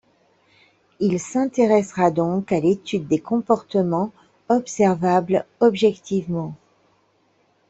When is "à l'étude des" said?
2.51-3.19